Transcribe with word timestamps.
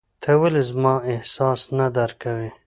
ته 0.21 0.31
ولي 0.41 0.61
زما 0.69 0.93
احساس 1.13 1.61
نه 1.77 1.87
درکوې! 1.97 2.49